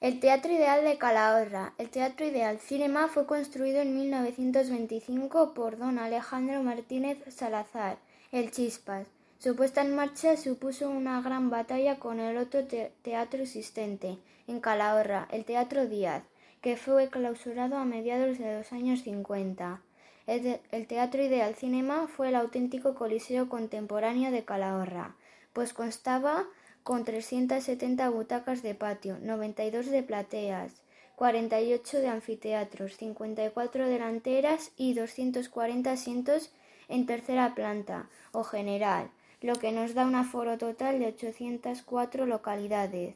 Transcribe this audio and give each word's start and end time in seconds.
El 0.00 0.18
Teatro 0.18 0.50
Ideal 0.50 0.82
de 0.82 0.96
Calahorra. 0.96 1.74
El 1.76 1.90
Teatro 1.90 2.24
Ideal 2.24 2.58
Cinema 2.58 3.08
fue 3.08 3.26
construido 3.26 3.82
en 3.82 3.94
1925 3.94 5.52
por 5.52 5.76
don 5.76 5.98
Alejandro 5.98 6.62
Martínez 6.62 7.18
Salazar, 7.28 7.98
el 8.32 8.50
Chispas. 8.50 9.06
Su 9.38 9.54
puesta 9.54 9.82
en 9.82 9.94
marcha 9.94 10.38
supuso 10.38 10.88
una 10.88 11.20
gran 11.20 11.50
batalla 11.50 11.98
con 11.98 12.18
el 12.18 12.38
otro 12.38 12.64
teatro 13.02 13.42
existente 13.42 14.16
en 14.46 14.60
Calahorra, 14.60 15.28
el 15.32 15.44
Teatro 15.44 15.86
Díaz, 15.86 16.22
que 16.62 16.78
fue 16.78 17.10
clausurado 17.10 17.76
a 17.76 17.84
mediados 17.84 18.38
de 18.38 18.56
los 18.56 18.72
años 18.72 19.02
50. 19.02 19.82
El, 20.26 20.60
el 20.72 20.86
Teatro 20.86 21.22
Ideal 21.22 21.54
Cinema 21.56 22.08
fue 22.08 22.30
el 22.30 22.36
auténtico 22.36 22.94
coliseo 22.94 23.50
contemporáneo 23.50 24.30
de 24.30 24.46
Calahorra, 24.46 25.14
pues 25.52 25.74
constaba 25.74 26.46
con 26.82 27.04
370 27.04 28.08
butacas 28.10 28.62
de 28.62 28.74
patio, 28.74 29.18
92 29.20 29.86
de 29.86 30.02
plateas, 30.02 30.82
48 31.16 31.98
de 31.98 32.08
anfiteatros, 32.08 32.96
54 32.96 33.86
delanteras 33.86 34.72
y 34.76 34.94
240 34.94 35.92
asientos 35.92 36.50
en 36.88 37.06
tercera 37.06 37.54
planta 37.54 38.08
o 38.32 38.42
general, 38.42 39.10
lo 39.42 39.54
que 39.56 39.72
nos 39.72 39.94
da 39.94 40.06
un 40.06 40.14
aforo 40.14 40.58
total 40.58 40.98
de 40.98 41.08
804 41.08 42.26
localidades. 42.26 43.14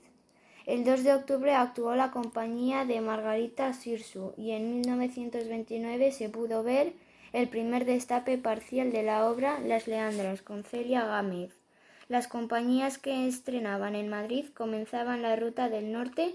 El 0.67 0.84
2 0.84 1.03
de 1.03 1.15
octubre 1.15 1.55
actuó 1.55 1.95
la 1.95 2.11
compañía 2.11 2.84
de 2.84 3.01
Margarita 3.01 3.73
Sirsu 3.73 4.33
y 4.37 4.53
en 4.53 4.81
1929 4.81 6.12
se 6.12 6.28
pudo 6.28 6.62
ver 6.62 6.92
el 7.33 7.48
primer 7.48 7.84
destape 7.84 8.39
parcial 8.39 8.92
de 8.92 9.03
la 9.03 9.28
obra 9.28 9.59
Las 9.61 9.87
Leandras 9.87 10.41
con 10.41 10.62
Celia 10.65 11.05
Gámez. 11.05 11.64
Las 12.09 12.29
compañías 12.29 12.99
que 12.99 13.27
estrenaban 13.27 13.95
en 13.95 14.09
Madrid 14.09 14.47
comenzaban 14.55 15.23
la 15.23 15.37
ruta 15.37 15.69
del 15.69 15.91
norte 15.91 16.35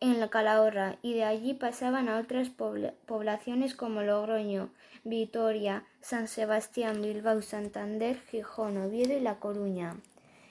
en 0.00 0.18
la 0.18 0.28
Calahorra 0.28 0.96
y 1.02 1.12
de 1.12 1.24
allí 1.24 1.52
pasaban 1.52 2.08
a 2.08 2.18
otras 2.18 2.48
poblaciones 2.48 3.74
como 3.74 4.02
Logroño, 4.02 4.70
Vitoria, 5.04 5.84
San 6.00 6.26
Sebastián, 6.26 7.02
Bilbao, 7.02 7.42
Santander, 7.42 8.18
Gijón, 8.30 8.78
Oviedo 8.78 9.14
y 9.16 9.20
La 9.20 9.38
Coruña. 9.38 9.96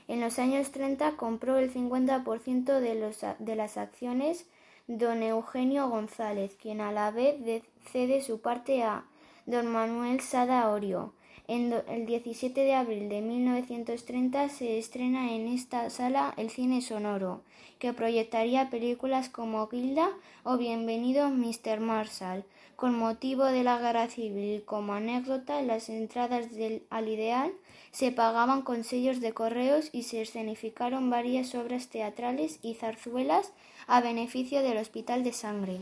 En 0.08 0.21
los 0.21 0.38
años 0.38 0.71
30 0.71 1.13
compró 1.17 1.58
el 1.58 1.73
50% 1.73 2.80
de, 2.80 3.36
de 3.39 3.55
las 3.55 3.77
acciones 3.77 4.45
don 4.88 5.21
Eugenio 5.21 5.88
González, 5.88 6.55
quien 6.59 6.81
a 6.81 6.91
la 6.91 7.11
vez 7.11 7.63
cede 7.91 8.21
su 8.21 8.41
parte 8.41 8.83
a 8.83 9.05
don 9.45 9.67
Manuel 9.67 10.19
Sada 10.19 10.69
Orio, 10.69 11.13
el 11.47 12.05
17 12.05 12.59
de 12.59 12.73
abril 12.73 13.09
de 13.09 13.21
1930 13.21 14.49
se 14.49 14.77
estrena 14.77 15.33
en 15.33 15.47
esta 15.47 15.89
sala 15.89 16.33
el 16.37 16.49
cine 16.49 16.81
sonoro, 16.81 17.41
que 17.79 17.93
proyectaría 17.93 18.69
películas 18.69 19.29
como 19.29 19.67
Gilda 19.67 20.09
o 20.43 20.57
Bienvenido 20.57 21.29
Mr. 21.29 21.79
Marshall. 21.79 22.43
Con 22.75 22.97
motivo 22.97 23.45
de 23.45 23.63
la 23.63 23.77
guerra 23.77 24.07
civil, 24.07 24.63
como 24.65 24.93
anécdota, 24.93 25.61
las 25.61 25.89
entradas 25.89 26.47
al 26.89 27.07
ideal 27.07 27.51
se 27.91 28.11
pagaban 28.11 28.61
con 28.61 28.83
sellos 28.83 29.19
de 29.19 29.33
correos 29.33 29.89
y 29.91 30.03
se 30.03 30.21
escenificaron 30.21 31.09
varias 31.09 31.55
obras 31.55 31.87
teatrales 31.87 32.59
y 32.61 32.75
zarzuelas 32.75 33.51
a 33.87 34.01
beneficio 34.01 34.61
del 34.61 34.77
Hospital 34.77 35.23
de 35.23 35.33
Sangre. 35.33 35.81